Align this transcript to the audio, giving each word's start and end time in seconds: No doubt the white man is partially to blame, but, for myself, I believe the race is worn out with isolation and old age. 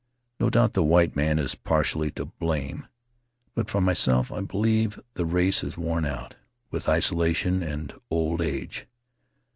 No 0.39 0.49
doubt 0.49 0.73
the 0.73 0.81
white 0.81 1.15
man 1.15 1.37
is 1.37 1.53
partially 1.53 2.09
to 2.13 2.25
blame, 2.25 2.87
but, 3.53 3.69
for 3.69 3.79
myself, 3.81 4.31
I 4.31 4.41
believe 4.41 4.99
the 5.13 5.25
race 5.27 5.63
is 5.63 5.77
worn 5.77 6.05
out 6.07 6.33
with 6.71 6.89
isolation 6.89 7.61
and 7.61 7.93
old 8.09 8.41
age. 8.41 8.87